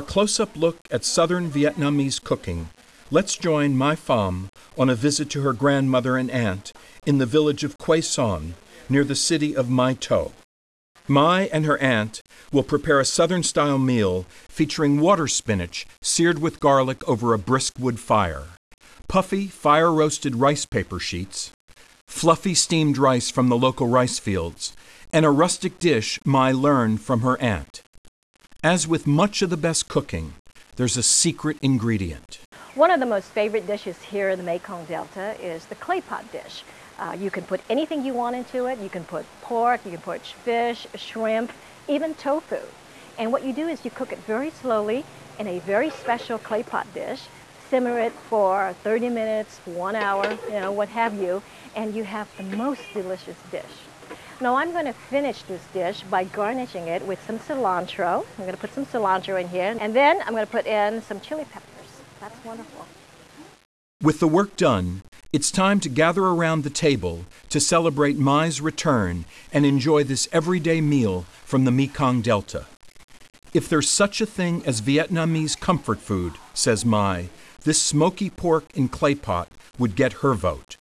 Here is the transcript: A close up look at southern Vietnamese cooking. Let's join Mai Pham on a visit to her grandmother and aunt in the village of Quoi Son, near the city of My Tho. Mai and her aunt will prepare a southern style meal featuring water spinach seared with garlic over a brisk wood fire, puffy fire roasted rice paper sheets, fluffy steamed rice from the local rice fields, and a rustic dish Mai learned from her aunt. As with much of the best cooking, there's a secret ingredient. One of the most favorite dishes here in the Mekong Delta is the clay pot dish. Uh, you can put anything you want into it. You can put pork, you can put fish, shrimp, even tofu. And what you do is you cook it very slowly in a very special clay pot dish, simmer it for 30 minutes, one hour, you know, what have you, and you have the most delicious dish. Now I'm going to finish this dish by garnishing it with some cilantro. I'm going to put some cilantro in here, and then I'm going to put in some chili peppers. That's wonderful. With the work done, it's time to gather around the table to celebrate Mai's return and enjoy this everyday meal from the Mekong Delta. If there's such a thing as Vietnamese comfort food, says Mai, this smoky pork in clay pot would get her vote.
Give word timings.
A 0.00 0.02
close 0.02 0.40
up 0.40 0.56
look 0.56 0.78
at 0.90 1.04
southern 1.04 1.50
Vietnamese 1.50 2.24
cooking. 2.24 2.70
Let's 3.10 3.36
join 3.36 3.76
Mai 3.76 3.96
Pham 3.96 4.48
on 4.78 4.88
a 4.88 4.94
visit 4.94 5.28
to 5.28 5.42
her 5.42 5.52
grandmother 5.52 6.16
and 6.16 6.30
aunt 6.30 6.72
in 7.04 7.18
the 7.18 7.26
village 7.26 7.64
of 7.64 7.76
Quoi 7.76 8.00
Son, 8.00 8.54
near 8.88 9.04
the 9.04 9.14
city 9.14 9.54
of 9.54 9.68
My 9.68 9.92
Tho. 9.92 10.32
Mai 11.06 11.50
and 11.52 11.66
her 11.66 11.76
aunt 11.82 12.22
will 12.50 12.62
prepare 12.62 12.98
a 12.98 13.04
southern 13.04 13.42
style 13.42 13.76
meal 13.76 14.24
featuring 14.48 15.00
water 15.00 15.28
spinach 15.28 15.86
seared 16.00 16.38
with 16.38 16.60
garlic 16.60 17.06
over 17.06 17.34
a 17.34 17.38
brisk 17.38 17.74
wood 17.78 18.00
fire, 18.00 18.44
puffy 19.06 19.48
fire 19.48 19.92
roasted 19.92 20.34
rice 20.36 20.64
paper 20.64 20.98
sheets, 20.98 21.52
fluffy 22.06 22.54
steamed 22.54 22.96
rice 22.96 23.28
from 23.28 23.50
the 23.50 23.58
local 23.58 23.86
rice 23.86 24.18
fields, 24.18 24.74
and 25.12 25.26
a 25.26 25.30
rustic 25.30 25.78
dish 25.78 26.18
Mai 26.24 26.52
learned 26.52 27.02
from 27.02 27.20
her 27.20 27.38
aunt. 27.38 27.82
As 28.62 28.86
with 28.86 29.06
much 29.06 29.40
of 29.40 29.48
the 29.48 29.56
best 29.56 29.88
cooking, 29.88 30.34
there's 30.76 30.98
a 30.98 31.02
secret 31.02 31.56
ingredient. 31.62 32.40
One 32.74 32.90
of 32.90 33.00
the 33.00 33.06
most 33.06 33.28
favorite 33.28 33.66
dishes 33.66 33.96
here 34.02 34.28
in 34.28 34.38
the 34.38 34.44
Mekong 34.44 34.84
Delta 34.84 35.34
is 35.40 35.64
the 35.64 35.74
clay 35.76 36.02
pot 36.02 36.30
dish. 36.30 36.62
Uh, 36.98 37.16
you 37.18 37.30
can 37.30 37.44
put 37.44 37.62
anything 37.70 38.04
you 38.04 38.12
want 38.12 38.36
into 38.36 38.66
it. 38.66 38.78
You 38.78 38.90
can 38.90 39.04
put 39.04 39.24
pork, 39.40 39.80
you 39.86 39.92
can 39.92 40.02
put 40.02 40.20
fish, 40.20 40.86
shrimp, 40.94 41.52
even 41.88 42.14
tofu. 42.16 42.60
And 43.16 43.32
what 43.32 43.46
you 43.46 43.54
do 43.54 43.66
is 43.66 43.82
you 43.82 43.90
cook 43.90 44.12
it 44.12 44.18
very 44.26 44.50
slowly 44.50 45.06
in 45.38 45.46
a 45.46 45.60
very 45.60 45.88
special 45.88 46.36
clay 46.36 46.62
pot 46.62 46.86
dish, 46.92 47.22
simmer 47.70 48.00
it 48.00 48.12
for 48.12 48.74
30 48.82 49.08
minutes, 49.08 49.60
one 49.64 49.94
hour, 49.94 50.36
you 50.48 50.58
know, 50.58 50.72
what 50.72 50.88
have 50.88 51.14
you, 51.14 51.40
and 51.76 51.94
you 51.94 52.02
have 52.02 52.28
the 52.36 52.42
most 52.42 52.82
delicious 52.92 53.36
dish. 53.52 53.64
Now 54.40 54.56
I'm 54.56 54.72
going 54.72 54.86
to 54.86 54.92
finish 54.92 55.42
this 55.42 55.62
dish 55.72 56.02
by 56.10 56.24
garnishing 56.24 56.88
it 56.88 57.06
with 57.06 57.24
some 57.24 57.38
cilantro. 57.38 58.26
I'm 58.38 58.44
going 58.44 58.56
to 58.56 58.60
put 58.60 58.74
some 58.74 58.86
cilantro 58.86 59.40
in 59.40 59.48
here, 59.48 59.76
and 59.80 59.94
then 59.94 60.20
I'm 60.22 60.30
going 60.32 60.44
to 60.44 60.50
put 60.50 60.66
in 60.66 61.00
some 61.02 61.20
chili 61.20 61.44
peppers. 61.44 62.00
That's 62.20 62.44
wonderful. 62.44 62.86
With 64.02 64.18
the 64.18 64.28
work 64.28 64.56
done, 64.56 65.02
it's 65.32 65.52
time 65.52 65.78
to 65.80 65.88
gather 65.88 66.24
around 66.24 66.64
the 66.64 66.70
table 66.70 67.26
to 67.50 67.60
celebrate 67.60 68.18
Mai's 68.18 68.60
return 68.60 69.26
and 69.52 69.64
enjoy 69.64 70.02
this 70.02 70.26
everyday 70.32 70.80
meal 70.80 71.26
from 71.44 71.66
the 71.66 71.70
Mekong 71.70 72.20
Delta. 72.20 72.66
If 73.52 73.68
there's 73.68 73.88
such 73.88 74.20
a 74.20 74.26
thing 74.26 74.62
as 74.64 74.80
Vietnamese 74.80 75.58
comfort 75.58 75.98
food, 75.98 76.34
says 76.54 76.84
Mai, 76.84 77.30
this 77.64 77.82
smoky 77.82 78.30
pork 78.30 78.64
in 78.74 78.88
clay 78.88 79.16
pot 79.16 79.48
would 79.76 79.96
get 79.96 80.22
her 80.22 80.34
vote. 80.34 80.76